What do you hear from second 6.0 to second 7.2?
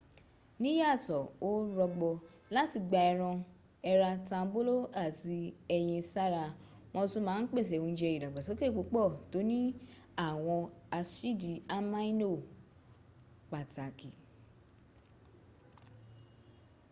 sára wọ́n